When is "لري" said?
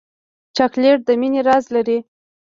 1.75-1.97